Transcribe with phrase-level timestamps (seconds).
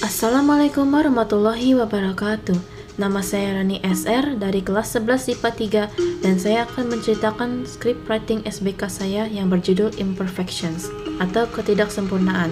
[0.00, 2.56] Assalamualaikum warahmatullahi wabarakatuh.
[2.96, 5.50] Nama saya Rani SR dari kelas 11 IPA
[5.92, 10.88] 3 dan saya akan menceritakan script writing SBK saya yang berjudul Imperfections
[11.20, 12.48] atau ketidaksempurnaan.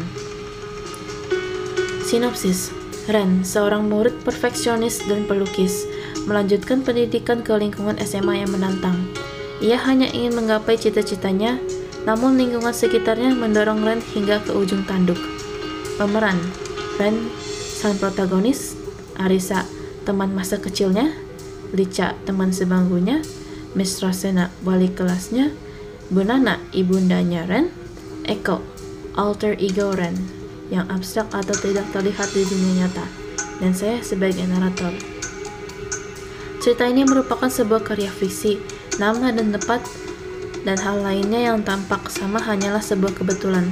[2.05, 2.69] Sinopsis
[3.09, 5.89] Ren, seorang murid perfeksionis dan pelukis,
[6.29, 9.09] melanjutkan pendidikan ke lingkungan SMA yang menantang.
[9.65, 11.57] Ia hanya ingin menggapai cita-citanya,
[12.05, 15.17] namun lingkungan sekitarnya mendorong Ren hingga ke ujung tanduk.
[15.97, 16.68] Pemeran
[16.99, 17.31] Ren,
[17.79, 18.75] sang protagonis,
[19.15, 19.63] Arisa,
[20.03, 21.15] teman masa kecilnya,
[21.71, 23.23] Lica, teman sebangkunya,
[23.79, 25.55] Miss Rosena, wali kelasnya,
[26.11, 27.71] Bunana, ibundanya Ren,
[28.27, 28.59] Eko,
[29.15, 30.19] alter ego Ren,
[30.75, 33.07] yang abstrak atau tidak terlihat di dunia nyata,
[33.63, 34.91] dan saya sebagai narator.
[36.59, 38.59] Cerita ini merupakan sebuah karya fiksi,
[38.99, 39.87] nama dan tempat,
[40.67, 43.71] dan hal lainnya yang tampak sama hanyalah sebuah kebetulan.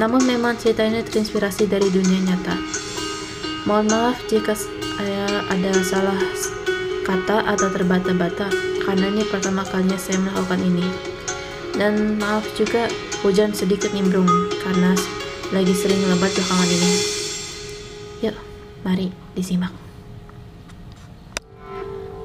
[0.00, 2.56] Namun memang cerita ini terinspirasi dari dunia nyata.
[3.68, 6.16] Mohon maaf jika saya ada salah
[7.04, 8.48] kata atau terbata-bata,
[8.82, 10.86] karena ini pertama kalinya saya melakukan ini.
[11.76, 12.88] Dan maaf juga
[13.20, 14.28] hujan sedikit nimbrung,
[14.64, 14.96] karena
[15.52, 16.92] lagi sering lebat belakangan ini.
[18.24, 18.36] Yuk,
[18.82, 19.72] mari disimak.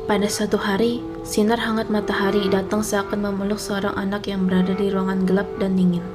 [0.08, 5.28] Pada suatu hari, sinar hangat matahari datang seakan memeluk seorang anak yang berada di ruangan
[5.28, 6.06] gelap dan dingin.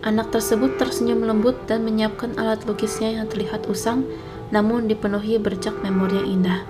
[0.00, 4.08] Anak tersebut tersenyum lembut dan menyiapkan alat lukisnya yang terlihat usang,
[4.48, 6.60] namun dipenuhi bercak memori yang indah.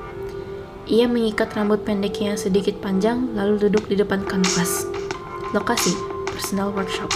[0.91, 4.91] Ia mengikat rambut pendeknya yang sedikit panjang, lalu duduk di depan kanvas.
[5.55, 5.95] Lokasi,
[6.27, 7.07] personal workshop.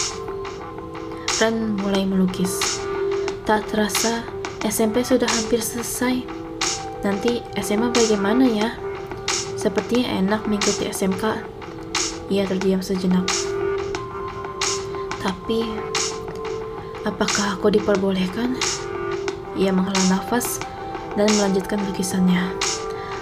[1.42, 2.78] Ren mulai melukis.
[3.42, 4.22] Tak terasa,
[4.62, 6.22] SMP sudah hampir selesai.
[7.02, 8.78] Nanti SMA bagaimana ya?
[9.58, 11.42] Sepertinya enak mengikuti SMK.
[12.30, 13.26] Ia terdiam sejenak.
[15.18, 15.66] Tapi,
[17.05, 18.56] apakah aku diperbolehkan?
[19.55, 20.58] Ia menghela nafas
[21.14, 22.52] dan melanjutkan lukisannya.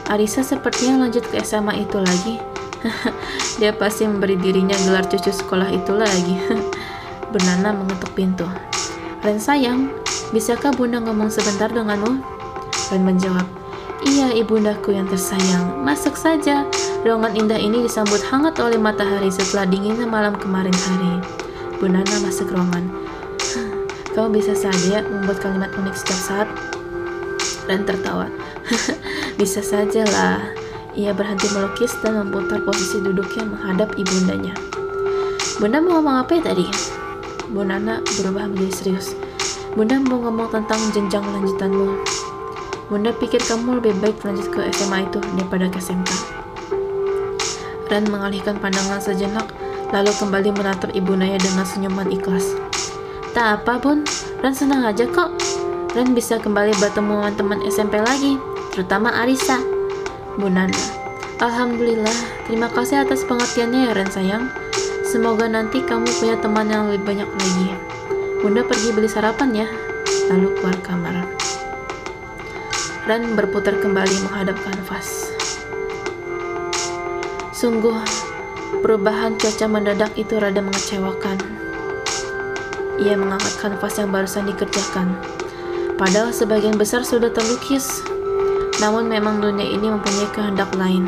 [0.09, 2.41] Arisa sepertinya lanjut ke SMA itu lagi.
[3.61, 6.35] Dia pasti memberi dirinya gelar cucu sekolah itu lagi.
[7.33, 8.47] Bernana mengetuk pintu.
[9.23, 9.93] Ren sayang,
[10.35, 12.19] bisakah bunda ngomong sebentar denganmu?
[12.91, 13.47] Ren menjawab,
[14.03, 16.67] Iya ibundaku yang tersayang, masuk saja.
[17.07, 21.23] Ruangan indah ini disambut hangat oleh matahari setelah dinginnya malam kemarin hari.
[21.79, 23.02] Bunana masuk ruangan.
[24.13, 26.49] Kamu bisa saja membuat kalimat unik setiap saat.
[27.65, 28.29] Ren tertawa.
[29.41, 30.41] bisa saja lah.
[30.93, 34.53] Ia berhenti melukis dan memutar posisi duduknya menghadap ibundanya.
[35.57, 36.69] Bunda mau ngomong apa ya tadi?
[37.49, 39.17] Bu Nana berubah menjadi serius.
[39.73, 41.97] Bunda mau ngomong tentang jenjang lanjutanmu.
[42.93, 46.13] Bunda pikir kamu lebih baik lanjut ke SMA itu daripada ke SMK.
[47.89, 49.49] Ren mengalihkan pandangan sejenak,
[49.89, 52.72] lalu kembali menatap ibu Naya dengan senyuman ikhlas.
[53.33, 54.05] Tak apa, Bun.
[54.45, 55.33] Ren senang aja kok.
[55.97, 58.37] Ren bisa kembali bertemu teman SMP lagi,
[58.77, 59.57] terutama Arisa.
[60.37, 60.77] Bu Nana.
[61.41, 64.53] Alhamdulillah, terima kasih atas pengertiannya ya Ren sayang.
[65.09, 67.69] Semoga nanti kamu punya teman yang lebih banyak lagi.
[68.45, 69.69] Bunda pergi beli sarapan ya,
[70.29, 71.25] lalu keluar kamar.
[73.09, 75.33] Ren berputar kembali menghadap kanvas.
[77.57, 77.97] Sungguh,
[78.85, 81.52] perubahan cuaca mendadak itu rada mengecewakan.
[83.01, 85.17] Ia mengangkat kanvas yang barusan dikerjakan.
[85.97, 88.05] Padahal sebagian besar sudah terlukis.
[88.83, 91.07] Namun memang dunia ini mempunyai kehendak lain.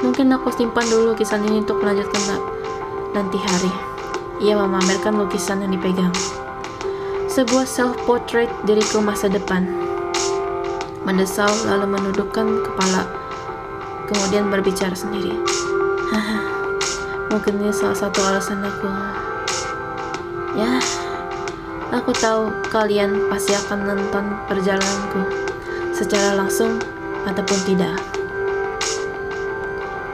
[0.00, 2.40] Mungkin aku simpan dulu lukisan ini untuk melanjutkan
[3.12, 3.72] nanti hari.
[4.40, 6.12] Ia memamerkan lukisan yang dipegang.
[7.28, 9.68] Sebuah self-portrait diriku masa depan.
[11.04, 13.06] Mendesau lalu menundukkan kepala,
[14.08, 15.36] kemudian berbicara sendiri.
[17.30, 19.29] Mungkin ini salah satu alasan aku.
[20.58, 20.82] Ya,
[21.94, 25.22] aku tahu kalian pasti akan nonton perjalananku
[25.94, 26.82] secara langsung
[27.22, 27.94] ataupun tidak.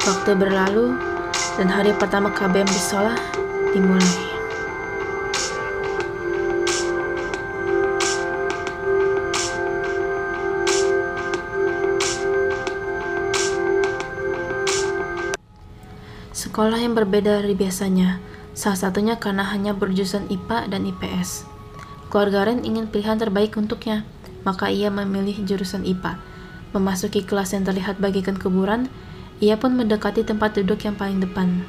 [0.05, 0.93] Waktu berlalu,
[1.57, 3.17] dan hari pertama KBM di Sola
[3.73, 4.37] dimulai.
[16.37, 18.21] Sekolah yang berbeda dari biasanya,
[18.56, 21.44] salah satunya karena hanya berjurusan IPA dan IPS.
[22.08, 24.08] Keluarga Ren ingin pilihan terbaik untuknya,
[24.49, 26.17] maka ia memilih jurusan IPA.
[26.73, 28.88] Memasuki kelas yang terlihat bagikan kuburan,
[29.44, 31.69] ia pun mendekati tempat duduk yang paling depan.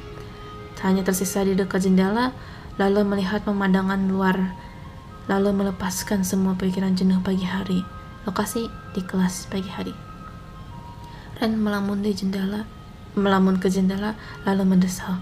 [0.80, 2.32] Hanya tersisa di dekat jendela,
[2.80, 4.56] lalu melihat pemandangan luar,
[5.28, 7.84] lalu melepaskan semua pikiran jenuh pagi hari.
[8.24, 9.92] Lokasi di kelas pagi hari.
[11.36, 12.64] Ren melamun di jendela,
[13.12, 14.16] melamun ke jendela,
[14.48, 15.20] lalu mendesau.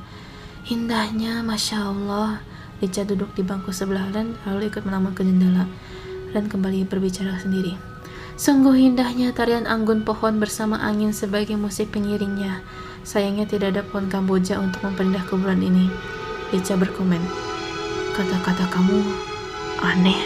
[0.67, 2.43] Indahnya, Masya Allah.
[2.83, 5.63] Lica duduk di bangku sebelah Ren, lalu ikut melamun ke jendela.
[6.35, 7.79] Ren kembali berbicara sendiri.
[8.35, 12.67] Sungguh indahnya tarian anggun pohon bersama angin sebagai musik pengiringnya.
[13.07, 15.87] Sayangnya tidak ada pohon Kamboja untuk memperindah kuburan ini.
[16.51, 17.23] Lica berkomen,
[18.19, 19.07] kata-kata kamu
[19.87, 20.19] aneh.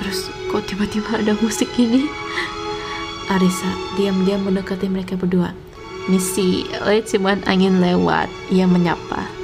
[0.00, 2.08] Terus kok tiba-tiba ada musik ini?
[3.28, 3.68] Arisa
[4.00, 5.52] diam-diam mendekati mereka berdua.
[6.08, 8.32] Misi, oleh cuman angin lewat.
[8.48, 9.37] Ia menyapa.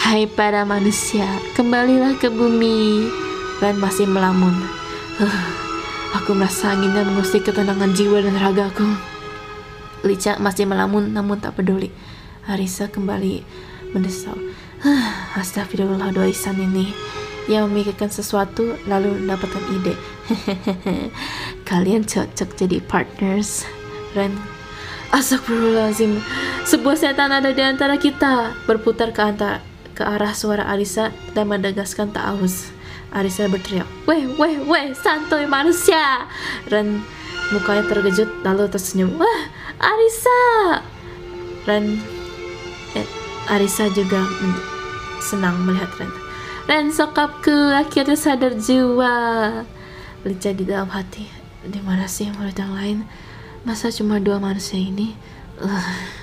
[0.00, 3.04] Hai para manusia, kembalilah ke bumi.
[3.60, 4.56] Ren masih melamun.
[5.20, 5.38] Huh,
[6.16, 8.96] Aku merasa anginnya mengusik ketenangan jiwa dan ragaku.
[10.00, 11.92] Lica masih melamun namun tak peduli.
[12.48, 13.44] Arisa kembali
[13.92, 14.40] mendesau.
[15.36, 16.96] Astagfirullah doa Isan ini.
[17.52, 19.94] Ia memikirkan sesuatu lalu mendapatkan ide.
[21.68, 23.68] Kalian cocok jadi partners.
[24.16, 24.32] Ren
[25.10, 26.22] Astagfirullahaladzim
[26.66, 29.62] Sebuah setan ada di antara kita Berputar ke, antara,
[30.00, 32.80] ke arah suara Arisa Dan menegaskan ta'awuz
[33.10, 36.30] Arisa berteriak, Weh, weh, weh, santuy manusia.
[36.70, 37.02] Ren
[37.50, 39.18] mukanya terkejut lalu tersenyum.
[39.18, 39.42] Wah,
[39.82, 40.38] Arisa.
[41.66, 41.98] Ren,
[42.94, 43.06] eh,
[43.50, 44.22] Arisa juga
[45.18, 46.12] senang melihat Ren.
[46.70, 49.66] Ren sokapku akhirnya sadar jiwa.
[50.22, 51.26] Lica di dalam hati.
[51.66, 52.98] Di mana sih murid yang lain?
[53.66, 55.18] Masa cuma dua manusia ini?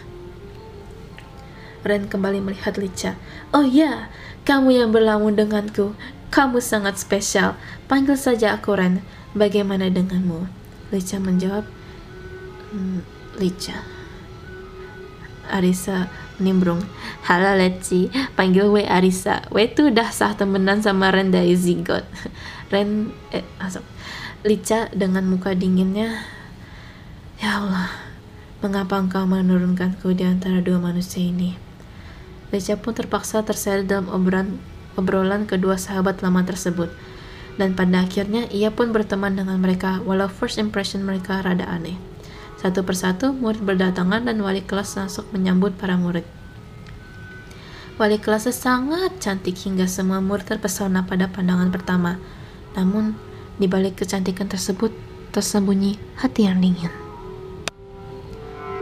[1.88, 3.16] Ren kembali melihat Lica.
[3.56, 4.12] Oh ya,
[4.44, 5.95] kamu yang berlamun denganku.
[6.28, 7.56] Kamu sangat spesial.
[7.88, 9.00] Panggil saja aku Ren.
[9.31, 10.48] Bagaimana denganmu?
[10.92, 11.63] Lica menjawab,
[12.75, 13.00] hmm,
[13.39, 13.84] Lica.
[15.48, 16.84] Arisa menimbrung.
[17.25, 19.48] Halo Leci, panggil we Arisa.
[19.50, 22.04] We tuh udah sah temenan sama Ren dari Zigot.
[22.74, 23.83] Ren, eh, masuk.
[24.45, 26.24] Lica dengan muka dinginnya.
[27.38, 27.90] Ya Allah,
[28.63, 31.67] mengapa engkau menurunkanku di antara dua manusia ini?
[32.53, 34.59] Lica pun terpaksa terseret dalam obrolan
[34.95, 36.89] obrolan kedua sahabat lama tersebut.
[37.57, 41.97] Dan pada akhirnya ia pun berteman dengan mereka walau first impression mereka rada aneh.
[42.57, 46.25] Satu persatu murid berdatangan dan wali kelas masuk menyambut para murid.
[47.97, 52.21] Wali kelasnya sangat cantik hingga semua murid terpesona pada pandangan pertama.
[52.77, 53.17] Namun,
[53.57, 54.94] di balik kecantikan tersebut
[55.33, 56.94] tersembunyi hati yang dingin.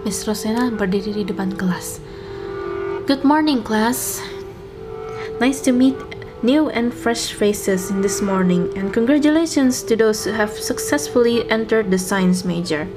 [0.03, 2.03] Miss Rosena berdiri di depan kelas.
[3.05, 4.17] Good morning, class.
[5.37, 5.93] Nice to meet
[6.41, 11.93] new and fresh faces in this morning and congratulations to those who have successfully entered
[11.93, 12.89] the science major.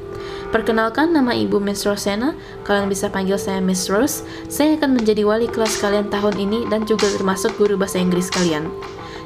[0.48, 2.32] Perkenalkan nama Ibu Miss Rosena,
[2.64, 4.24] kalian bisa panggil saya Miss Rose.
[4.48, 8.64] Saya akan menjadi wali kelas kalian tahun ini dan juga termasuk guru bahasa Inggris kalian.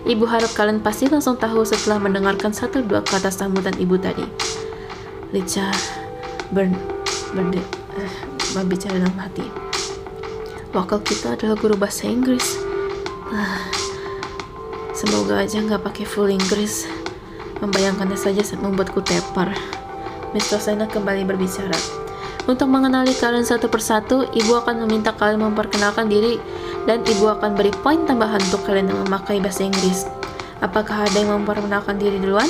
[0.02, 4.26] Ibu harap kalian pasti langsung tahu setelah mendengarkan satu dua kata sambutan ibu tadi.
[5.30, 5.70] Lica
[6.50, 6.74] ber,
[7.38, 7.62] berde,
[7.94, 8.12] uh,
[8.58, 9.71] berbicara dalam hati.
[10.72, 12.56] Wakil kita adalah guru bahasa Inggris.
[14.96, 16.88] Semoga aja nggak pakai full Inggris.
[17.60, 19.52] Membayangkannya saja membuatku tepar.
[20.32, 21.76] Miss Rosena kembali berbicara.
[22.48, 26.40] Untuk mengenali kalian satu persatu, ibu akan meminta kalian memperkenalkan diri
[26.88, 30.08] dan ibu akan beri poin tambahan untuk kalian yang memakai bahasa Inggris.
[30.64, 32.48] Apakah ada yang memperkenalkan diri duluan?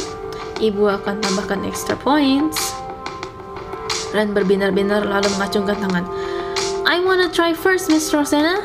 [0.62, 2.70] Ibu akan tambahkan extra points.
[4.14, 6.06] Ren berbinar-binar lalu mengacungkan tangan.
[6.92, 8.60] I wanna try first, Miss Rosena.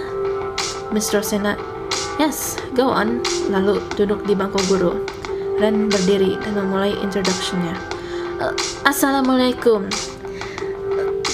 [0.92, 1.56] Miss Rosena
[2.20, 3.24] Yes, go on.
[3.48, 5.00] Lalu duduk di bangku guru.
[5.64, 7.72] Ren berdiri dan memulai introductionnya.
[8.44, 8.52] Uh,
[8.84, 9.88] Assalamualaikum.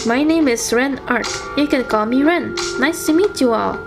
[0.05, 1.25] My name is Ren Art.
[1.57, 2.53] You can call me Ren.
[2.77, 3.81] Nice to meet you all.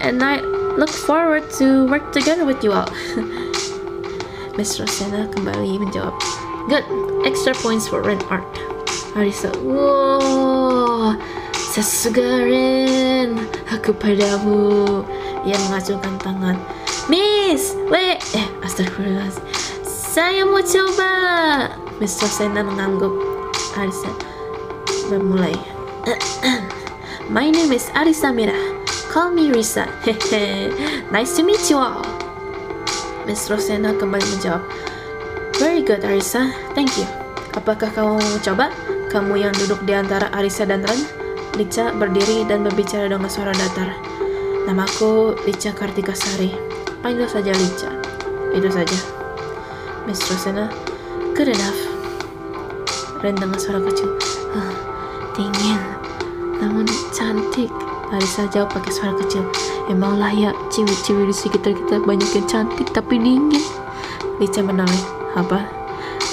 [0.00, 0.40] And I
[0.80, 2.88] look forward to work together with you all.
[4.56, 6.16] Miss Rosena kembali menjawab.
[6.72, 6.88] Good.
[7.28, 8.48] Extra points for Ren Art.
[9.16, 10.85] Arisa, wow,
[11.82, 13.36] sesugarin
[13.68, 15.04] aku padamu.
[15.44, 16.56] Ia mengacungkan tangan.
[17.06, 19.28] Miss, we, eh, astagfirullah.
[19.84, 21.12] Saya mau coba.
[22.00, 23.12] Miss Rosena mengangguk.
[23.76, 24.08] Arisa
[25.12, 25.52] bermulai.
[27.34, 28.56] My name is Arisa Mira.
[29.12, 29.84] Call me Risa.
[30.02, 30.72] Hehe.
[31.14, 32.02] nice to meet you all.
[33.28, 34.64] Miss Rosena kembali menjawab.
[35.60, 36.50] Very good, Arisa.
[36.72, 37.06] Thank you.
[37.52, 38.72] Apakah kamu mau coba?
[39.12, 41.15] Kamu yang duduk di antara Arisa dan Ren?
[41.56, 43.88] Lica berdiri dan berbicara dengan suara datar.
[44.68, 46.52] Namaku Lica Kartika Sari.
[47.00, 47.88] Panggil saja Lica.
[48.52, 48.98] Itu saja.
[50.04, 50.68] Miss Rosena,
[51.32, 51.80] good enough.
[53.24, 54.20] Ren dengan suara kecil.
[54.52, 54.68] Ah,
[55.32, 55.80] dingin,
[56.60, 56.84] namun
[57.16, 57.72] cantik.
[58.12, 59.42] Larissa jawab pakai suara kecil.
[59.88, 63.64] Emang layak ciwi-ciwi di sekitar kita banyak yang cantik tapi dingin.
[64.36, 65.04] Lica menoleh.
[65.40, 65.64] Apa?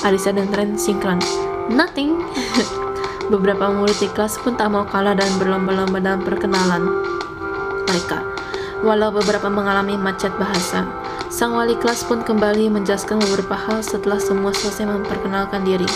[0.03, 1.23] Arisa dan Ren sinkron.
[1.71, 2.19] Nothing.
[3.33, 6.85] Beberapa murid di kelas pun tak mau kalah dan berlomba-lomba dalam perkenalan
[7.89, 8.21] mereka.
[8.85, 10.85] Walau beberapa mengalami macet bahasa,
[11.33, 15.89] Sang wali kelas pun kembali menjelaskan beberapa hal setelah semua selesai memperkenalkan diri.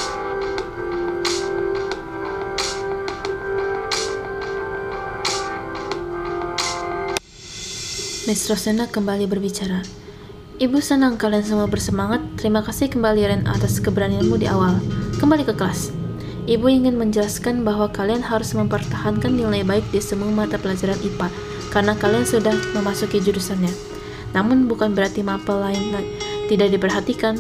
[8.26, 9.86] Miss Rosena kembali berbicara.
[10.58, 12.26] Ibu senang kalian semua bersemangat.
[12.42, 14.82] Terima kasih kembali Ren atas keberanianmu di awal.
[15.22, 16.07] Kembali ke kelas.
[16.48, 21.28] Ibu ingin menjelaskan bahwa kalian harus mempertahankan nilai baik di semua mata pelajaran IPA
[21.76, 23.70] karena kalian sudah memasuki jurusannya.
[24.32, 25.92] Namun bukan berarti mapel lain
[26.48, 27.36] tidak diperhatikan.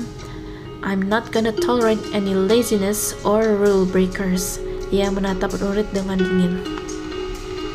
[0.83, 4.59] I'm not gonna tolerate any laziness or rule breakers.
[4.91, 6.59] Ia menatap murid dengan dingin.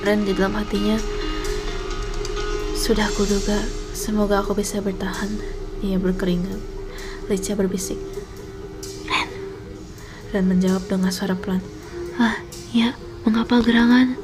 [0.05, 1.01] Ren di dalam hatinya,
[2.77, 3.57] sudah kuduga,
[3.97, 5.33] semoga aku bisa bertahan.
[5.81, 6.61] Ia berkeringat.
[7.33, 8.12] Lica berbisik.
[10.33, 11.61] Ren menjawab dengan suara pelan.
[12.17, 12.41] Ah,
[12.73, 12.97] ya,
[13.29, 14.17] mengapa gerangan?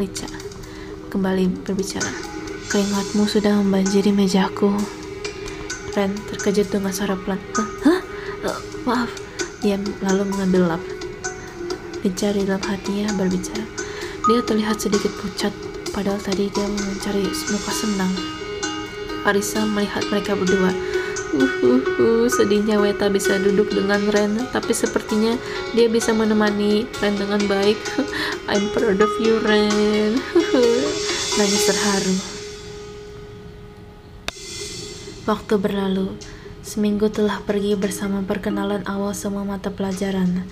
[0.00, 0.24] Lica
[1.12, 2.08] kembali berbicara.
[2.72, 4.72] Keringatmu sudah membanjiri mejaku.
[5.92, 7.36] Ren terkejut dengan suara pelan.
[7.84, 8.00] Hah?
[8.48, 9.12] Uh, maaf.
[9.60, 10.82] Dia lalu mengambil lap.
[12.00, 13.66] Mencari dalam hatinya berbicara.
[14.24, 15.52] Dia terlihat sedikit pucat,
[15.92, 18.12] padahal tadi dia mencari muka senang.
[19.28, 20.72] Arisa melihat mereka berdua.
[21.30, 25.38] Uh, uh, uh, sedihnya Weta bisa duduk dengan Ren, tapi sepertinya
[25.78, 27.78] dia bisa menemani Ren dengan baik.
[28.50, 30.18] I'm proud of you, Ren.
[31.38, 32.14] Nangis terharu.
[35.30, 36.18] Waktu berlalu,
[36.66, 40.42] seminggu telah pergi bersama perkenalan awal semua mata pelajaran.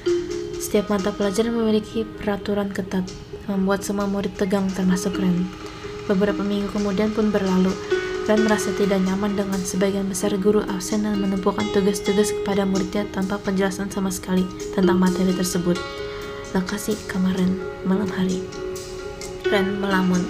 [0.63, 3.03] Setiap mata pelajaran memiliki peraturan ketat,
[3.51, 5.43] membuat semua murid tegang termasuk Ren.
[6.07, 7.75] Beberapa minggu kemudian pun berlalu,
[8.29, 13.41] Ren merasa tidak nyaman dengan sebagian besar guru absen dan menumpukan tugas-tugas kepada muridnya tanpa
[13.41, 14.45] penjelasan sama sekali
[14.77, 15.81] tentang materi tersebut.
[16.53, 17.57] Lokasi kamar Ren
[17.89, 18.45] malam hari.
[19.49, 20.29] Ren melamun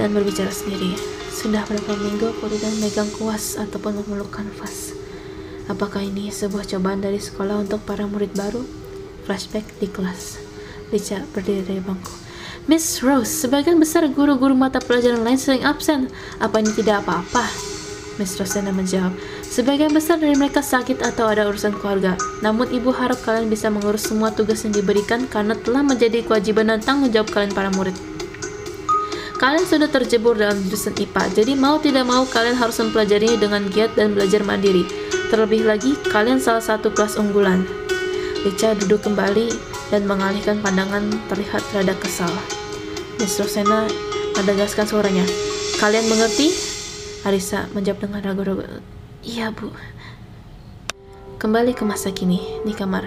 [0.00, 0.96] dan berbicara sendiri.
[1.28, 4.96] Sudah berapa minggu aku memegang kuas ataupun memeluk kanvas.
[5.68, 8.64] Apakah ini sebuah cobaan dari sekolah untuk para murid baru?
[9.28, 10.40] Flashback di kelas.
[10.88, 12.29] Lica berdiri dari bangku.
[12.70, 16.06] Miss Rose, sebagian besar guru-guru mata pelajaran lain sering absen.
[16.38, 17.42] Apa ini tidak apa-apa?
[18.14, 19.10] Miss Rosena menjawab,
[19.42, 22.14] sebagian besar dari mereka sakit atau ada urusan keluarga.
[22.46, 26.78] Namun ibu harap kalian bisa mengurus semua tugas yang diberikan karena telah menjadi kewajiban dan
[26.78, 27.98] tanggung jawab kalian para murid.
[29.42, 33.98] Kalian sudah terjebur dalam jurusan IPA, jadi mau tidak mau kalian harus mempelajarinya dengan giat
[33.98, 34.86] dan belajar mandiri.
[35.26, 37.66] Terlebih lagi, kalian salah satu kelas unggulan.
[38.46, 39.50] Lica duduk kembali
[39.90, 42.30] dan mengalihkan pandangan terlihat rada kesal.
[43.20, 43.84] Miss Rosena
[44.32, 45.28] menegaskan suaranya.
[45.76, 46.56] Kalian mengerti?
[47.28, 48.64] Arisa menjawab dengan ragu-ragu.
[49.20, 49.68] Iya, Bu.
[51.36, 53.04] Kembali ke masa kini, di kamar.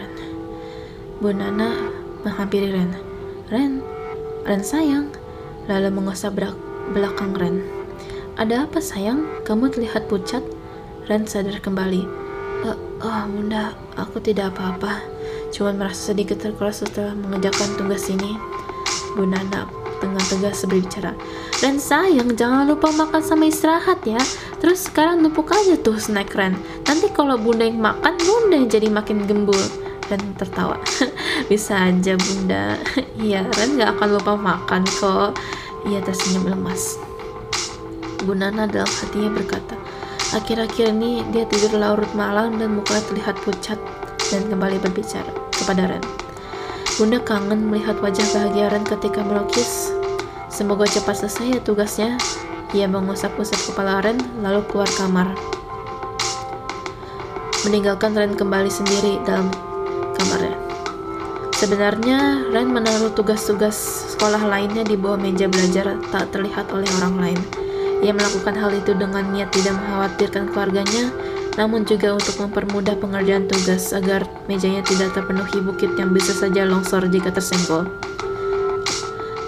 [1.17, 1.89] Bu Nana
[2.21, 2.93] menghampiri Ren.
[3.49, 3.81] Ren,
[4.45, 5.09] Ren sayang,
[5.65, 6.37] lalu mengusap
[6.93, 7.65] belakang Ren.
[8.37, 9.25] Ada apa sayang?
[9.49, 10.45] Kamu terlihat pucat.
[11.09, 12.05] Ren sadar kembali.
[12.69, 15.01] Oh, oh bunda, aku tidak apa-apa.
[15.49, 18.37] Cuma merasa sedikit terkeras setelah mengerjakan tugas ini.
[19.17, 21.15] Bu Nana dengan tegas berbicara.
[21.63, 24.19] Ren sayang, jangan lupa makan sama istirahat ya.
[24.59, 26.59] Terus sekarang numpuk aja tuh snack Ren.
[26.83, 29.55] Nanti kalau bunda yang makan, bunda yang jadi makin gembul.
[30.11, 30.75] Ren tertawa.
[31.49, 32.75] Bisa aja bunda.
[33.23, 35.39] Iya, Ren gak akan lupa makan kok.
[35.87, 36.99] Ia tersenyum lemas.
[38.27, 39.75] Bu Nana dalam hatinya berkata,
[40.35, 43.79] akhir-akhir ini dia tidur larut malam dan mukanya terlihat pucat
[44.31, 46.22] dan kembali berbicara kepada Ren.
[46.93, 49.89] Bunda kangen melihat wajah bahagia Ren ketika melukis.
[50.45, 52.21] Semoga cepat selesai ya tugasnya.
[52.69, 55.33] Ia mengusap-usap kepala Ren lalu keluar kamar.
[57.65, 59.49] Meninggalkan Ren kembali sendiri dalam
[60.21, 60.53] kamarnya.
[61.57, 63.73] Sebenarnya, Ren menaruh tugas-tugas
[64.13, 67.39] sekolah lainnya di bawah meja belajar tak terlihat oleh orang lain.
[68.05, 71.09] Ia melakukan hal itu dengan niat tidak mengkhawatirkan keluarganya,
[71.53, 77.05] namun juga untuk mempermudah pengerjaan tugas agar mejanya tidak terpenuhi bukit yang bisa saja longsor
[77.09, 77.85] jika tersenggol.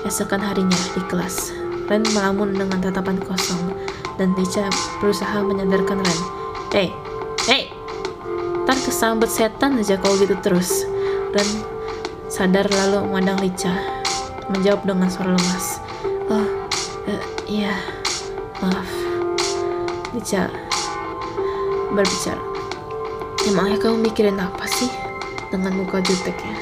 [0.06, 1.50] Esokan harinya di kelas,
[1.90, 3.74] Ren melamun dengan tatapan kosong,
[4.22, 4.70] dan Licha
[5.02, 6.22] berusaha menyadarkan Ren.
[6.70, 6.90] Hei,
[7.50, 7.74] hei,
[8.66, 10.86] ntar kesambet setan aja kalau gitu terus.
[11.34, 11.76] Ren
[12.26, 13.74] Sadar lalu memandang Lica,
[14.50, 15.78] menjawab dengan suara lemas.
[16.28, 16.46] Oh,
[17.06, 17.78] uh, iya,
[18.62, 18.90] maaf.
[20.12, 20.65] Lica
[21.96, 22.44] berbicara.
[23.48, 24.92] Emangnya kamu mikirin apa sih?
[25.50, 26.58] Dengan muka juteknya.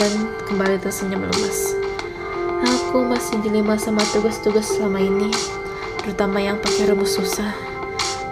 [0.00, 1.76] Dan kembali tersenyum lemas.
[2.64, 5.28] Aku masih dilema sama tugas-tugas selama ini,
[6.00, 7.52] terutama yang pakai rumus susah.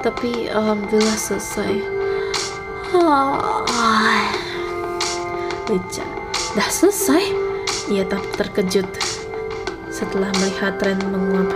[0.00, 1.72] Tapi alhamdulillah selesai.
[2.94, 3.64] Oh,
[5.68, 6.06] Lica
[6.54, 7.34] Dah selesai?
[7.90, 8.86] Ia tak terkejut
[9.90, 11.50] setelah melihat tren menguap.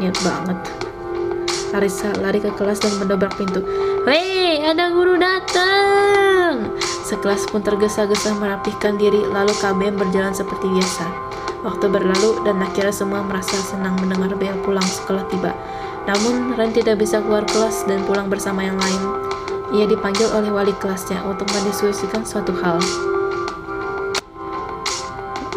[0.00, 0.77] Niat banget.
[1.68, 3.60] Larissa lari ke kelas dan mendobrak pintu.
[4.08, 6.72] Hei, ada guru datang!
[7.04, 11.04] Sekelas pun tergesa-gesa merapihkan diri, lalu KBM berjalan seperti biasa.
[11.64, 15.52] Waktu berlalu dan akhirnya semua merasa senang mendengar bel pulang sekolah tiba.
[16.08, 19.02] Namun, Ren tidak bisa keluar kelas dan pulang bersama yang lain.
[19.76, 22.80] Ia dipanggil oleh wali kelasnya untuk mendiskusikan suatu hal.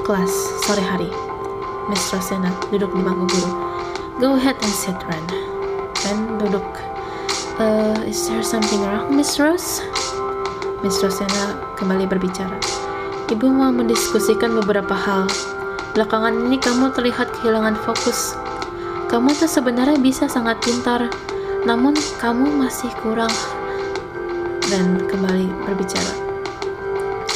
[0.03, 0.33] Kelas,
[0.67, 1.07] sore hari.
[1.87, 3.51] Miss Rosena duduk di bangku guru.
[4.19, 5.40] Go ahead and sit, Ren.
[6.11, 6.67] Ren duduk.
[7.55, 9.79] Uh, is there something wrong, Miss Rose?
[10.83, 12.59] Miss Rosena kembali berbicara.
[13.31, 15.31] Ibu mau mendiskusikan beberapa hal.
[15.95, 18.35] Belakangan ini kamu terlihat kehilangan fokus.
[19.07, 21.07] Kamu tuh sebenarnya bisa sangat pintar,
[21.63, 23.31] namun kamu masih kurang.
[24.67, 26.13] Dan kembali berbicara.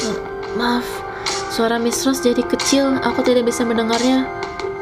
[0.03, 0.19] Uh,
[0.59, 0.83] maaf,
[1.47, 4.27] Suara Miss Rose jadi kecil, aku tidak bisa mendengarnya.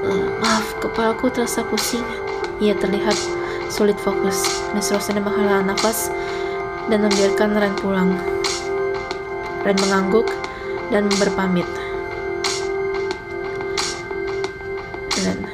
[0.02, 2.02] Uh, maaf, kepalaku terasa pusing.
[2.58, 3.43] Ia terlihat
[3.74, 4.46] sulit fokus.
[4.78, 6.14] Miss Rose menghela nafas
[6.94, 8.14] dan membiarkan Ren pulang.
[9.66, 10.30] Ren mengangguk
[10.94, 11.66] dan berpamit.
[15.26, 15.50] Ren,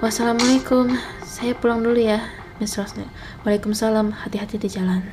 [0.00, 0.96] wassalamualaikum.
[1.20, 2.24] Saya pulang dulu ya,
[2.56, 3.04] Miss Rose.
[3.44, 4.16] Waalaikumsalam.
[4.24, 5.04] Hati-hati di jalan.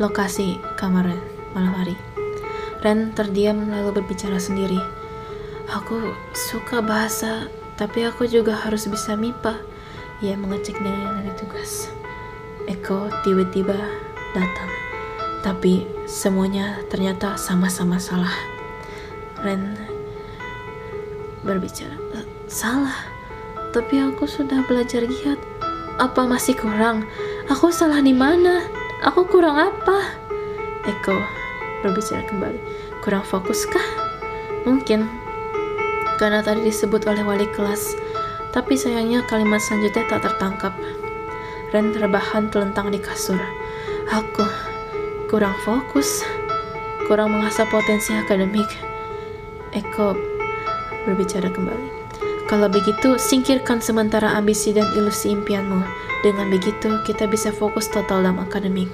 [0.00, 1.20] Lokasi kamar Ren,
[1.52, 1.96] malam hari.
[2.80, 4.80] Ren terdiam lalu berbicara sendiri.
[5.68, 9.77] Aku suka bahasa, tapi aku juga harus bisa MIPA.
[10.18, 11.94] Ia mengecek dengan dari tugas.
[12.66, 13.78] Eko tiba-tiba
[14.34, 14.70] datang,
[15.46, 18.34] tapi semuanya ternyata sama-sama salah.
[19.46, 19.78] Ren
[21.46, 23.06] berbicara, e, salah,
[23.70, 25.38] tapi aku sudah belajar giat.
[26.02, 27.06] Apa masih kurang?
[27.46, 28.66] Aku salah di mana?
[29.06, 30.18] Aku kurang apa?
[30.82, 31.14] Eko
[31.86, 32.58] berbicara kembali.
[33.06, 33.86] Kurang fokus kah?
[34.66, 35.06] Mungkin.
[36.18, 37.94] Karena tadi disebut oleh wali kelas.
[38.58, 40.74] Tapi sayangnya kalimat selanjutnya tak tertangkap.
[41.70, 43.38] Ren terbahan telentang di kasur.
[44.10, 44.42] Aku
[45.30, 46.26] kurang fokus.
[47.06, 48.66] Kurang mengasah potensi akademik.
[49.70, 50.18] Eko
[51.06, 51.88] berbicara kembali.
[52.50, 55.78] Kalau begitu, singkirkan sementara ambisi dan ilusi impianmu.
[56.26, 58.90] Dengan begitu, kita bisa fokus total dalam akademik.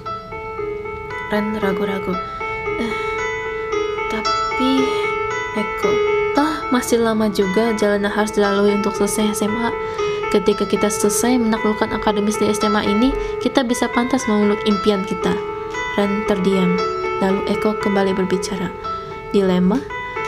[1.33, 2.13] Ren ragu-ragu.
[2.77, 2.93] Eh,
[6.85, 9.73] masih lama juga jalan yang harus dilalui untuk selesai SMA.
[10.29, 13.09] Ketika kita selesai menaklukkan akademis di SMA ini,
[13.41, 15.33] kita bisa pantas memeluk impian kita.
[15.97, 16.77] Ren terdiam,
[17.25, 18.69] lalu Eko kembali berbicara.
[19.33, 19.81] Dilema?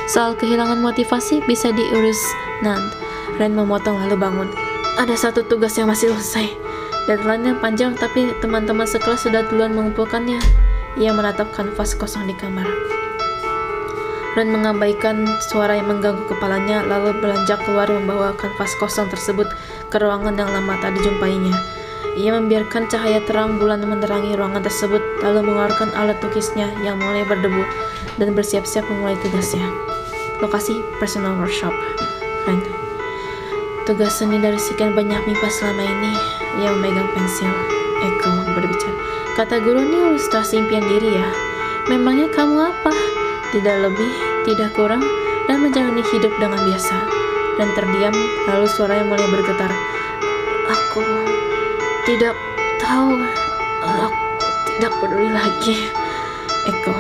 [0.10, 2.18] Soal kehilangan motivasi bisa diurus
[2.66, 2.90] Nan.
[3.38, 4.50] Ren memotong lalu bangun.
[4.98, 6.58] Ada satu tugas yang masih selesai.
[7.06, 10.42] Deadline-nya panjang tapi teman-teman sekelas sudah duluan mengumpulkannya.
[10.98, 12.97] Ia menatap kanvas kosong di kamar.
[14.38, 19.50] Ren mengabaikan suara yang mengganggu kepalanya, lalu beranjak keluar membawa kanvas kosong tersebut
[19.90, 21.58] ke ruangan yang lama tak dijumpainya.
[22.14, 27.66] Ia membiarkan cahaya terang bulan menerangi ruangan tersebut, lalu mengeluarkan alat tukisnya yang mulai berdebu
[28.22, 29.66] dan bersiap-siap memulai tugasnya.
[30.38, 31.74] Lokasi personal workshop.
[32.46, 32.62] Ren.
[33.90, 36.14] Tugas seni dari sekian banyak MIPA selama ini,
[36.62, 37.50] ia memegang pensil.
[38.06, 38.98] Eko berbicara.
[39.34, 41.30] Kata guru ini ilustrasi impian diri ya.
[41.90, 42.94] Memangnya kamu apa?
[43.48, 45.04] Tidak lebih, tidak kurang,
[45.52, 46.96] dan menjalani hidup dengan biasa.
[47.60, 48.16] Dan terdiam,
[48.48, 49.72] lalu suaranya mulai bergetar.
[50.72, 51.04] Aku
[52.08, 52.32] tidak
[52.80, 53.20] tahu.
[53.84, 54.08] Aku
[54.72, 55.76] tidak peduli lagi.
[56.64, 56.96] Eko.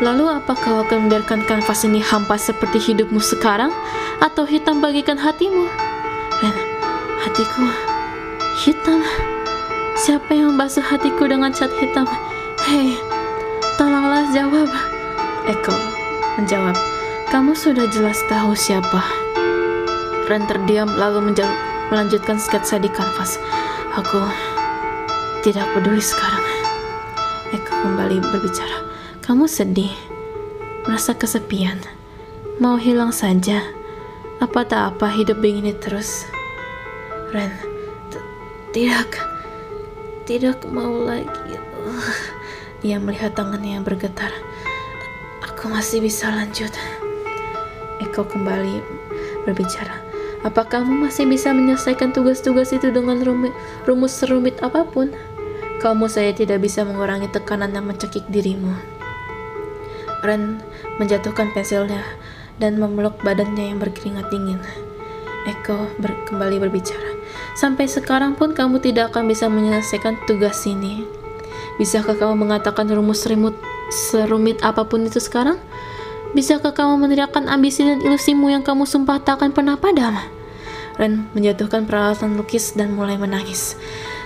[0.00, 3.72] Lalu apa kau akan membiarkan kanvas ini hampa seperti hidupmu sekarang?
[4.20, 5.68] Atau hitam bagikan hatimu?
[6.40, 6.54] Dan
[7.24, 7.68] hatiku
[8.64, 9.04] hitam.
[10.00, 12.08] Siapa yang membasuh hatiku dengan cat hitam?
[12.64, 12.96] Hei,
[13.76, 14.72] tolonglah jawab.
[15.44, 15.89] Eko
[16.40, 16.72] menjawab,
[17.28, 19.04] kamu sudah jelas tahu siapa.
[20.24, 21.36] Ren terdiam lalu
[21.92, 23.36] melanjutkan sketsa di kanvas.
[24.00, 24.24] Aku
[25.44, 26.46] tidak peduli sekarang.
[27.52, 28.88] Eko kembali berbicara.
[29.20, 29.92] Kamu sedih,
[30.88, 31.76] merasa kesepian,
[32.56, 33.60] mau hilang saja.
[34.40, 36.24] Apa tak apa hidup begini terus.
[37.36, 37.52] Ren,
[38.72, 39.20] tidak
[40.24, 41.60] tidak mau lagi.
[42.80, 44.32] Dia melihat tangannya yang bergetar.
[45.60, 46.72] Aku masih bisa lanjut.
[48.00, 48.80] Eko kembali
[49.44, 49.92] berbicara.
[50.40, 53.52] Apa kamu masih bisa menyelesaikan tugas-tugas itu dengan rumit,
[53.84, 55.12] rumus serumit apa pun?
[55.84, 58.72] Kamu saya tidak bisa mengurangi tekanan yang mencekik dirimu.
[60.24, 60.64] Ren
[60.96, 62.08] menjatuhkan pensilnya
[62.56, 64.64] dan memeluk badannya yang berkeringat dingin.
[65.44, 67.20] Eko ber kembali berbicara.
[67.52, 71.04] Sampai sekarang pun kamu tidak akan bisa menyelesaikan tugas ini.
[71.76, 73.28] Bisakah kamu mengatakan rumus
[73.90, 75.58] serumit apa pun itu sekarang?
[76.30, 80.14] Bisakah kamu meneriakkan ambisi dan ilusimu yang kamu sumpah tak akan pernah padam?
[80.94, 83.74] Ren menjatuhkan peralatan lukis dan mulai menangis.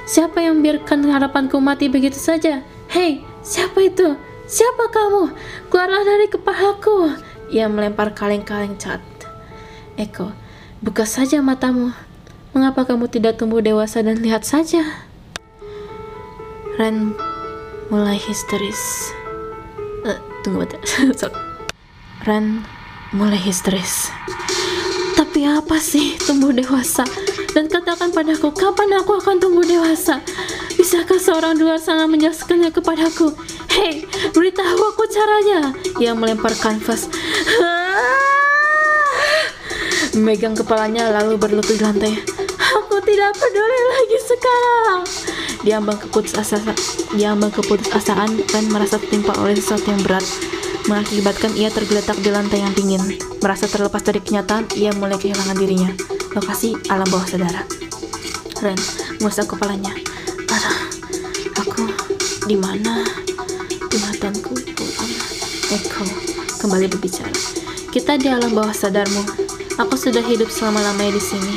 [0.04, 2.60] Siapa yang biarkan harapanku mati begitu saja?
[2.92, 4.20] Hei, siapa itu?
[4.44, 5.32] Siapa kamu?
[5.72, 7.16] Keluarlah dari kepalaku.
[7.48, 9.00] Ia melempar kaleng-kaleng cat.
[9.96, 10.36] Eko,
[10.84, 11.96] buka saja matamu.
[12.52, 14.84] Mengapa kamu tidak tumbuh dewasa dan lihat saja?
[16.76, 17.16] Ren
[17.88, 19.14] mulai histeris.
[20.44, 20.76] Tunggu bentar.
[22.28, 22.60] Ren
[23.16, 24.12] mulai histeris.
[25.16, 27.08] Tapi apa sih tumbuh dewasa?
[27.56, 30.20] Dan katakan padaku, kapan aku akan tumbuh dewasa?
[30.76, 33.32] Bisakah seorang luar sana menjelaskannya kepadaku?
[33.72, 34.04] Hei,
[34.36, 35.72] beritahu aku caranya.
[35.96, 37.08] Ia melempar kanvas.
[40.14, 42.20] Memegang kepalanya lalu berlutut di lantai.
[42.84, 45.02] Aku tidak peduli lagi sekarang.
[45.64, 46.76] Diambang keputusasaan,
[47.16, 50.24] diambang keputusasaan dan merasa tertimpa oleh sesuatu yang berat
[50.84, 53.00] mengakibatkan ia tergeletak di lantai yang dingin.
[53.40, 55.88] Merasa terlepas dari kenyataan, ia mulai kehilangan dirinya.
[56.36, 57.64] Lokasi alam bawah sadar.
[58.60, 58.76] Ren
[59.24, 59.92] mengusap kepalanya.
[61.64, 61.88] Aku
[62.44, 63.00] di mana?
[63.88, 65.12] Ingatanku pulang.
[65.72, 66.04] Eko
[66.60, 67.32] kembali berbicara.
[67.88, 69.24] Kita di alam bawah sadarmu.
[69.80, 71.54] Aku sudah hidup selama-lamanya di sini,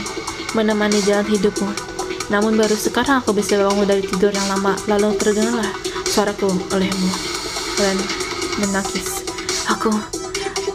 [0.56, 1.97] menemani jalan hidupmu.
[2.28, 5.72] Namun baru sekarang aku bisa bangun dari tidur yang lama, lalu terdengarlah
[6.12, 7.10] suaraku olehmu.
[7.80, 7.98] Ren
[8.60, 9.24] menangis.
[9.72, 9.92] Aku,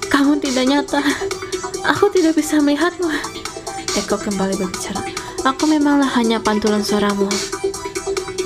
[0.09, 1.01] kamu tidak nyata.
[1.93, 3.11] Aku tidak bisa melihatmu.
[4.01, 5.05] Eko kembali berbicara.
[5.45, 7.29] Aku memanglah hanya pantulan suaramu.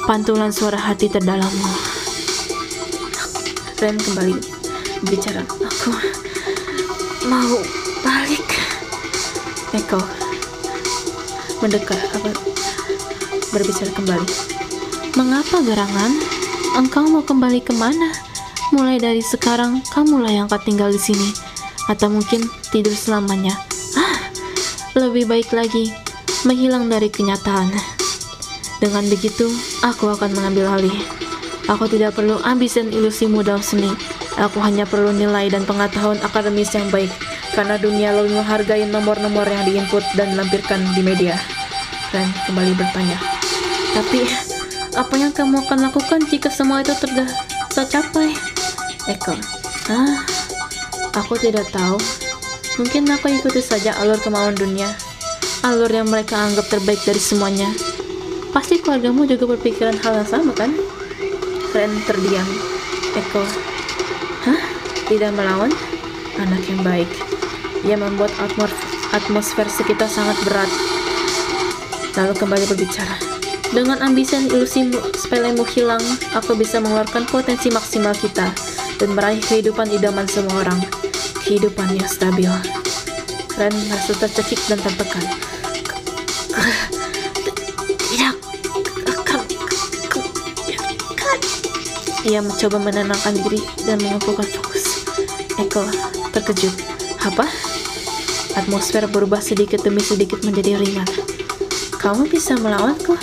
[0.08, 1.70] Pantulan suara hati terdalammu.
[3.78, 4.34] Ren kembali
[5.06, 5.46] berbicara.
[5.46, 5.90] Aku
[7.30, 7.54] mau
[8.02, 8.46] balik.
[9.76, 10.00] Eko
[11.62, 12.30] mendekat apa
[13.54, 14.28] berbicara kembali.
[15.16, 16.12] Mengapa gerangan?
[16.76, 18.12] Engkau mau kembali ke mana?
[18.74, 21.30] Mulai dari sekarang, kamulah yang akan tinggal di sini.
[21.86, 23.54] Atau mungkin tidur selamanya.
[23.96, 24.18] Ah,
[24.98, 25.94] lebih baik lagi,
[26.44, 27.70] menghilang dari kenyataan.
[28.76, 29.48] Dengan begitu,
[29.80, 30.98] aku akan mengambil alih.
[31.66, 33.88] Aku tidak perlu ambis dan ilusi dalam seni.
[34.36, 37.08] Aku hanya perlu nilai dan pengetahuan akademis yang baik,
[37.56, 41.40] karena dunia lebih menghargai nomor-nomor yang diinput dan dilampirkan di media.
[42.12, 43.16] Dan kembali bertanya,
[43.96, 44.28] tapi
[44.92, 46.92] apa yang kamu akan lakukan jika semua itu
[47.72, 48.36] tercapai?
[49.08, 49.32] Eko,
[49.88, 50.20] ah,
[51.16, 51.96] aku tidak tahu.
[52.76, 54.92] Mungkin aku ikuti saja alur kemauan dunia,
[55.64, 57.72] alur yang mereka anggap terbaik dari semuanya.
[58.52, 60.76] Pasti keluargamu juga berpikiran hal yang sama, kan?
[61.72, 62.44] Ren terdiam.
[63.16, 63.48] Eko,
[64.44, 64.60] hah?
[65.08, 65.72] Tidak melawan?
[66.36, 67.08] Anak yang baik.
[67.80, 68.28] Ia membuat
[69.16, 70.68] atmosfer sekitar sangat berat.
[72.12, 73.35] Lalu kembali berbicara.
[73.74, 76.02] Dengan ambisi dan ilusimu sepelemu hilang,
[76.34, 78.50] aku bisa mengeluarkan potensi maksimal kita
[78.96, 80.80] dan meraih kehidupan idaman semua orang,
[81.42, 82.50] kehidupan yang stabil.
[83.56, 85.24] Ren merasa tercekik dan tertekan.
[87.96, 88.36] Tidak
[92.26, 95.06] Ia mencoba menenangkan diri dan mengumpulkan fokus.
[95.62, 95.86] Eko
[96.34, 96.74] terkejut.
[97.22, 97.46] Apa?
[98.58, 101.06] Atmosfer berubah sedikit demi sedikit menjadi ringan.
[102.02, 103.14] Kamu bisa melawanku?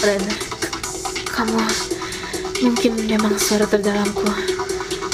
[0.00, 0.24] Ren,
[1.28, 1.60] kamu
[2.60, 4.28] Mungkin memang suara terdalamku,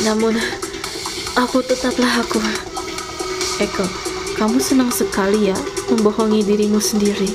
[0.03, 0.35] namun
[1.39, 2.43] aku tetaplah aku.
[3.63, 3.87] Eko,
[4.35, 7.31] kamu senang sekali ya membohongi dirimu sendiri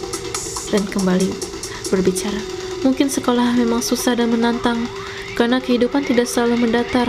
[0.67, 1.31] dan kembali
[1.87, 2.43] berbicara.
[2.83, 4.83] Mungkin sekolah memang susah dan menantang
[5.39, 7.07] karena kehidupan tidak selalu mendatar.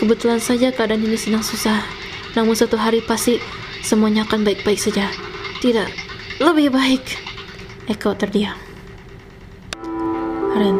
[0.00, 1.84] Kebetulan saja keadaan ini sedang susah,
[2.32, 3.36] namun suatu hari pasti
[3.84, 5.12] semuanya akan baik-baik saja.
[5.60, 5.88] Tidak,
[6.40, 7.04] lebih baik.
[7.84, 8.63] Eko terdiam.
[10.54, 10.78] Ren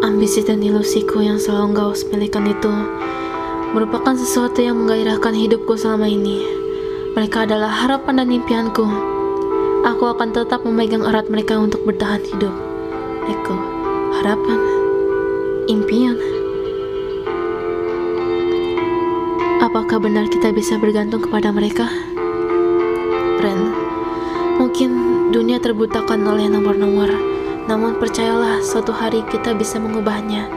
[0.00, 2.72] Ambisi dan ilusiku yang selalu engkau sepelekan itu
[3.76, 6.40] merupakan sesuatu yang menggairahkan hidupku selama ini.
[7.12, 8.82] Mereka adalah harapan dan impianku.
[9.84, 12.50] Aku akan tetap memegang erat mereka untuk bertahan hidup.
[13.28, 13.56] Eko,
[14.16, 14.58] harapan,
[15.68, 16.16] impian.
[19.60, 21.84] Apakah benar kita bisa bergantung kepada mereka?
[23.38, 23.60] Ren,
[24.56, 24.90] mungkin
[25.30, 30.50] dunia terbutakan oleh nomor-nomor namun percayalah, suatu hari kita bisa mengubahnya.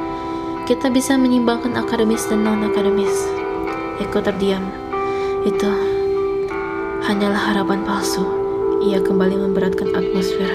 [0.65, 3.13] Kita bisa menyimbangkan akademis dan non-akademis.
[4.01, 4.65] Eko terdiam.
[5.45, 5.69] Itu
[7.05, 8.25] hanyalah harapan palsu.
[8.81, 10.49] Ia kembali memberatkan atmosfer.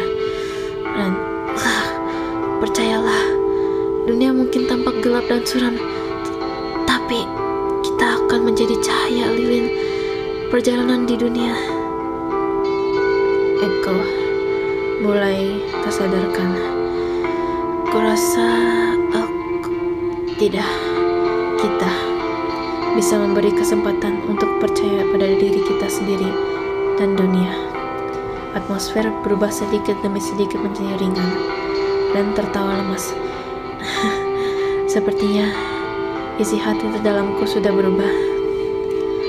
[0.82, 1.14] Dan
[1.54, 1.86] ah,
[2.58, 3.22] percayalah,
[4.10, 5.78] dunia mungkin tampak gelap dan suram,
[6.82, 7.22] tapi
[7.86, 9.70] kita akan menjadi cahaya lilin
[10.50, 11.54] perjalanan di dunia.
[13.62, 14.29] Eko
[15.00, 16.60] mulai tersadarkan.
[17.88, 18.48] Kurasa
[19.16, 19.72] aku
[20.36, 20.68] tidak
[21.56, 21.92] kita
[22.94, 26.28] bisa memberi kesempatan untuk percaya pada diri kita sendiri
[27.00, 27.48] dan dunia.
[28.52, 31.32] Atmosfer berubah sedikit demi sedikit menjadi ringan.
[32.10, 33.14] dan tertawa lemas.
[34.92, 35.46] Sepertinya
[36.42, 38.10] isi hati terdalamku sudah berubah.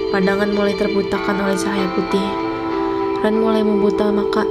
[0.10, 2.26] Pandangan mulai terbutakan oleh cahaya putih.
[3.22, 4.50] Ren mulai membuka maka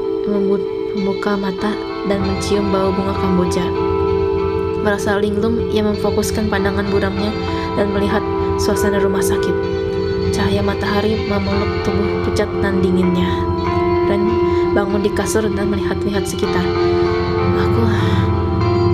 [0.95, 1.73] membuka mata
[2.09, 3.65] dan mencium bau bunga kamboja.
[4.81, 7.31] Merasa linglung, ia memfokuskan pandangan buramnya
[7.77, 8.25] dan melihat
[8.57, 9.53] suasana rumah sakit.
[10.33, 13.29] Cahaya matahari memeluk tubuh pucat dan dinginnya.
[14.09, 14.25] Ren
[14.73, 16.65] bangun di kasur dan melihat-lihat sekitar.
[17.61, 17.83] Aku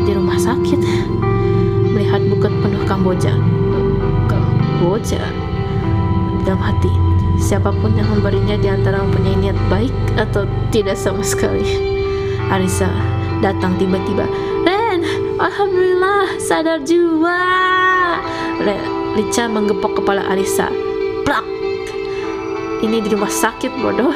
[0.04, 0.80] di rumah sakit
[1.94, 3.32] melihat bukit penuh Kamboja.
[4.28, 5.22] Kamboja
[6.44, 7.15] dalam hati.
[7.46, 11.78] Siapa pun yang memberinya di antara mempunyai niat baik atau tidak sama sekali.
[12.50, 12.90] Arisa
[13.38, 14.26] datang tiba-tiba.
[14.66, 15.06] Ren,
[15.38, 17.38] Alhamdulillah sadar juga.
[18.58, 18.82] Ren,
[19.14, 20.66] Lica menggepok kepala Arisa.
[21.22, 21.46] Plak.
[22.82, 24.10] Ini di rumah sakit bodoh.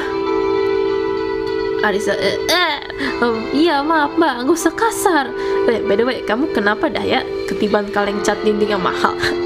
[1.87, 2.77] Arisa eh, eh
[3.23, 5.33] oh, iya maaf mbak gak usah kasar
[5.65, 9.17] eh, by the way kamu kenapa dah ya ketiban kaleng cat dinding yang mahal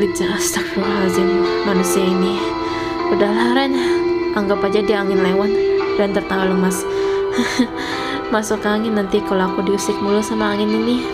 [0.00, 1.28] Lica astagfirullahaladzim
[1.68, 2.40] manusia ini.
[3.12, 3.76] Udahlah Ren.
[4.32, 5.52] Anggap aja dia angin lewat
[6.00, 6.80] Ren tertawa lemas.
[8.32, 11.04] Masuk angin nanti kalau aku diusik mulu sama angin ini.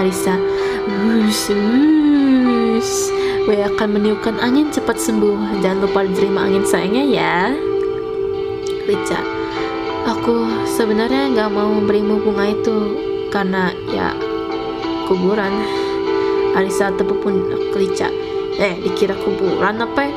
[0.00, 0.40] Arisa
[0.88, 3.12] wush wush.
[3.44, 5.60] Gue akan meniupkan angin cepat sembuh.
[5.60, 7.36] Jangan lupa diterima angin sayangnya ya.
[8.88, 9.42] Richard
[10.08, 12.76] aku sebenarnya nggak mau memberimu bunga itu
[13.30, 14.16] karena ya
[15.06, 15.81] kuburan
[16.52, 18.12] Alisa tepuk pun Rica
[18.60, 20.12] eh dikira kuburan apa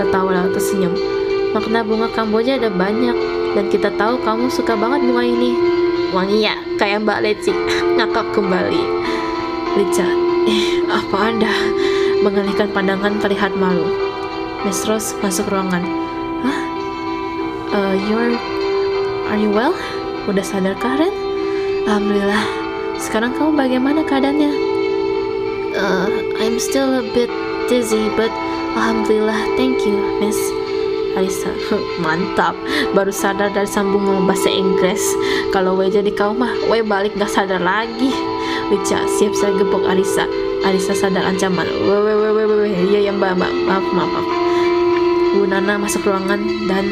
[0.00, 0.94] tertawa lalu tersenyum.
[1.52, 3.16] Makna bunga Kamboja ada banyak
[3.52, 5.52] dan kita tahu kamu suka banget bunga ini.
[6.14, 6.56] Wangi ya?
[6.80, 7.52] Kayak Mbak Leci.
[8.00, 8.82] Ngakak kembali.
[9.76, 10.08] Rica
[10.48, 11.52] eh apa anda
[12.24, 13.84] mengalihkan pandangan terlihat malu.
[14.64, 14.82] Miss
[15.22, 15.84] masuk ruangan.
[17.68, 18.32] Uh, you're
[19.28, 19.76] are you well?
[20.24, 21.12] Udah sadar Karen?
[21.84, 22.44] Alhamdulillah.
[22.96, 24.67] Sekarang kamu bagaimana keadaannya?
[25.78, 26.10] Uh,
[26.42, 27.30] I'm still a bit
[27.70, 28.34] dizzy, but
[28.74, 30.34] Alhamdulillah, thank you, Miss.
[31.14, 31.54] Alisa,
[32.02, 32.58] mantap.
[32.98, 34.98] Baru sadar dari sambung ngomong bahasa Inggris.
[35.54, 38.10] Kalau we jadi kau mah, we balik gak sadar lagi.
[38.74, 40.26] Lica, siap saya gepok Alisa.
[40.66, 41.70] Alisa sadar ancaman.
[41.86, 42.72] Weh, weh, weh, weh, weh.
[42.74, 43.52] Iya, ya mbak, mbak.
[43.70, 44.26] Maaf, maaf, maaf.
[45.38, 46.90] Bu Nana masuk ruangan dan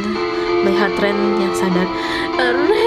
[0.62, 1.88] melihat Ren yang sadar
[2.38, 2.86] Ren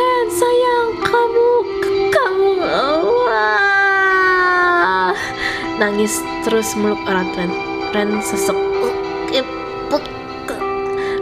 [5.79, 7.51] nangis terus meluk erat Ren
[7.95, 8.69] Ren sesek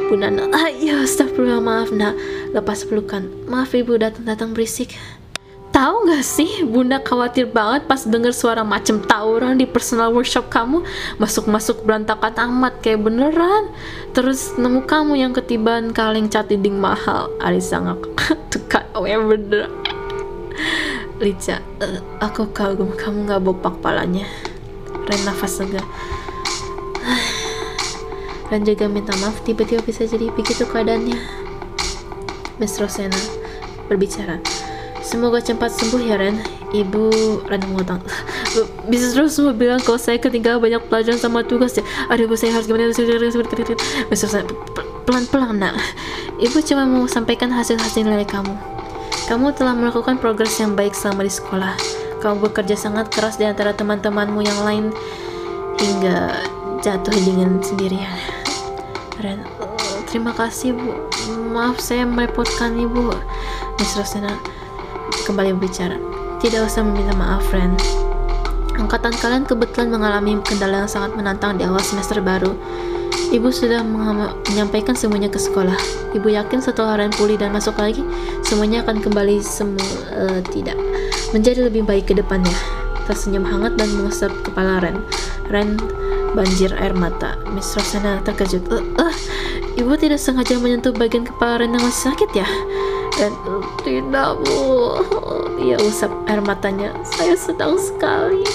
[0.07, 2.15] Bunda Nana, ayo astagfirullah maaf nak
[2.55, 4.95] Lepas pelukan Maaf ibu datang-datang berisik
[5.75, 10.81] Tahu gak sih, Bunda khawatir banget pas denger suara macem tawuran di personal workshop kamu
[11.21, 13.69] masuk-masuk berantakan amat kayak beneran.
[14.09, 17.29] Terus nemu kamu yang ketiban kaleng cat dinding mahal.
[17.37, 17.99] Arisa ngak
[18.49, 18.63] tuh
[18.97, 19.69] oh ya bener.
[21.21, 24.25] Lica, uh, aku kagum kamu gak bopak palanya.
[25.07, 25.81] Ren nafas lega.
[28.47, 31.19] Ren juga minta maaf tiba-tiba bisa jadi begitu keadaannya.
[32.59, 33.19] Miss Rosena
[33.91, 34.39] berbicara.
[35.03, 36.43] Semoga cepat sembuh ya Ren.
[36.75, 37.03] Ibu
[37.47, 38.03] Ren ngutang.
[38.91, 41.83] Bisa terus semua bilang kalau saya ketinggalan banyak pelajaran sama tugas ya.
[42.11, 42.91] Aduh, saya harus gimana?
[44.11, 44.43] Bisa saya
[45.07, 45.79] pelan-pelan nak.
[46.43, 48.51] Ibu cuma mau sampaikan hasil-hasil nilai kamu.
[49.31, 52.06] Kamu telah melakukan progres yang baik selama di sekolah.
[52.17, 54.85] Kamu bekerja sangat keras di antara teman-temanmu yang lain
[55.77, 56.33] hingga
[56.81, 58.17] jatuh dingin sendirian.
[59.21, 59.41] Ren,
[60.09, 60.93] terima kasih bu.
[61.53, 63.13] Maaf saya merepotkan ibu.
[63.77, 64.33] Miss Rosena,
[65.25, 65.97] kembali berbicara.
[66.37, 67.77] Tidak usah meminta maaf, friend.
[68.77, 72.53] Angkatan kalian kebetulan mengalami kendala yang sangat menantang di awal semester baru.
[73.27, 75.75] Ibu sudah menyampaikan semuanya ke sekolah.
[76.15, 77.99] Ibu yakin setelah Ren pulih dan masuk lagi,
[78.41, 79.83] semuanya akan kembali semua
[80.15, 80.79] uh, tidak
[81.35, 82.55] menjadi lebih baik ke depannya.
[83.03, 85.03] Tersenyum hangat dan mengusap kepala Ren.
[85.51, 85.75] Ren
[86.35, 87.35] banjir air mata.
[87.51, 88.63] Miss Rosana terkejut.
[88.71, 89.15] Uh, uh,
[89.75, 92.47] ibu tidak sengaja menyentuh bagian kepala Ren yang masih sakit ya?
[93.17, 93.33] dan
[93.81, 94.93] tidak bu
[95.57, 98.45] ia usap air matanya saya sedang sekali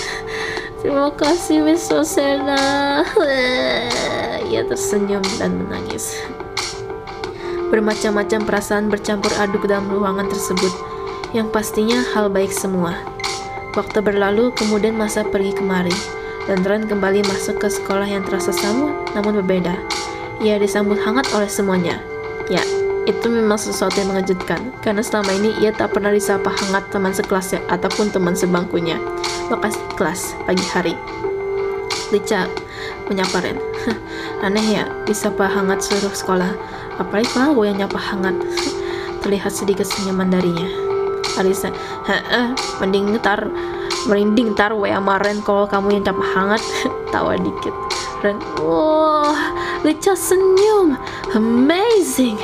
[0.79, 3.03] terima kasih Miss Rosena
[4.53, 6.13] ia tersenyum dan menangis.
[7.73, 10.71] Bermacam-macam perasaan bercampur aduk dalam ruangan tersebut.
[11.33, 12.93] Yang pastinya hal baik semua.
[13.73, 15.97] Waktu berlalu kemudian masa pergi kemari.
[16.45, 19.73] Dan Ren kembali masuk ke sekolah yang terasa sama namun berbeda.
[20.45, 21.97] Ia disambut hangat oleh semuanya.
[22.53, 22.61] Ya
[23.03, 27.59] itu memang sesuatu yang mengejutkan, karena selama ini ia tak pernah disapa hangat teman sekelasnya
[27.67, 28.95] ataupun teman sebangkunya.
[29.51, 30.95] Lokasi kelas, pagi hari.
[32.15, 32.47] Lica
[33.13, 33.61] menyapa Ren.
[34.45, 36.51] Aneh ya, disapa hangat seluruh sekolah.
[36.97, 38.37] Apalagi gue yang nyapa hangat.
[39.23, 40.67] Terlihat sedikit senyuman darinya.
[41.37, 41.73] Arisa,
[42.05, 43.49] heeh, mending ntar
[44.07, 46.63] merinding ntar wa Maren kalau kamu yang nyapa hangat
[47.15, 47.75] tawa dikit
[48.23, 49.55] Ren wah
[49.87, 50.99] Lica senyum
[51.35, 52.39] amazing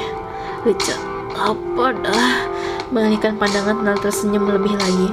[0.63, 0.95] Lica
[1.39, 2.35] apa dah
[2.91, 5.09] mengalihkan pandangan lalu tersenyum lebih lagi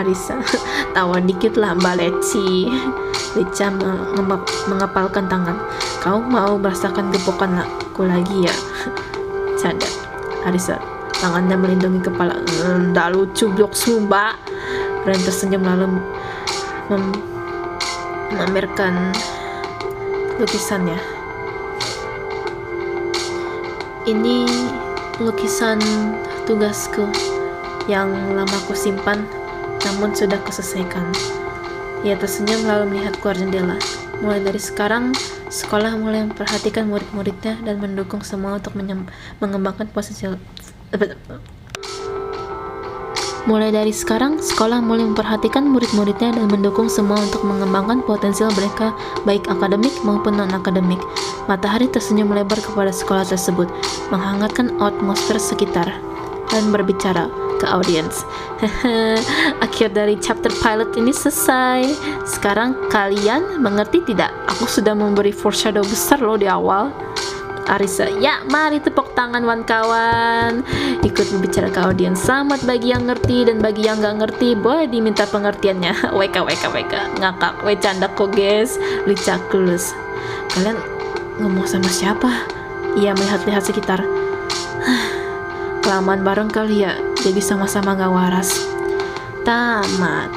[0.00, 0.40] Arisa
[0.96, 2.68] tawa dikit lah Mbak Leci
[3.32, 3.72] Lica
[4.68, 5.56] mengepalkan tangan.
[6.02, 8.54] Kau mau merasakan gepokan aku lagi ya?
[9.60, 9.88] Canda.
[10.42, 10.76] Arisa
[11.22, 12.42] tangannya melindungi kepala.
[12.90, 14.34] Nggak lucu blok sumba
[15.02, 15.98] Ren tersenyum lalu
[16.86, 17.10] mem
[18.30, 19.10] memamerkan
[20.38, 20.98] lukisannya.
[24.06, 24.46] Ini
[25.18, 25.78] lukisan
[26.46, 27.06] tugasku
[27.90, 29.26] yang lama aku simpan
[29.82, 31.10] namun sudah kuselesaikan.
[32.02, 33.78] Ia tersenyum lalu melihat keluar jendela.
[34.18, 35.14] Mulai dari sekarang,
[35.46, 38.74] sekolah mulai memperhatikan murid-muridnya dan mendukung semua untuk
[39.38, 40.34] mengembangkan potensial
[43.42, 48.94] Mulai dari sekarang, sekolah mulai memperhatikan murid-muridnya dan mendukung semua untuk mengembangkan potensial mereka,
[49.26, 51.02] baik akademik maupun non-akademik.
[51.50, 53.66] Matahari tersenyum lebar kepada sekolah tersebut,
[54.14, 55.90] menghangatkan atmosfer sekitar,
[56.50, 57.26] dan berbicara
[57.62, 58.26] ke audiens.
[59.64, 61.86] Akhir dari chapter pilot ini selesai.
[62.26, 64.34] Sekarang kalian mengerti tidak?
[64.50, 66.90] Aku sudah memberi foreshadow besar loh di awal.
[67.62, 70.66] Arisa, ya mari tepuk tangan wan kawan
[71.06, 75.30] Ikut berbicara ke audiens Selamat bagi yang ngerti dan bagi yang nggak ngerti Boleh diminta
[75.30, 79.94] pengertiannya Weka weka weka Ngakak, we canda kok guys Licaklus
[80.58, 80.74] Kalian
[81.38, 82.50] ngomong sama siapa?
[82.98, 84.02] Ia melihat-lihat sekitar
[85.86, 88.50] Kelamaan bareng kali ya Jadi sama-sama gak waras
[89.46, 90.30] Tamat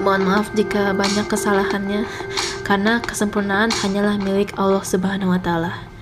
[0.00, 2.08] Mohon maaf jika banyak kesalahannya
[2.66, 5.95] karena kesempurnaan hanyalah milik Allah Subhanahu wa taala.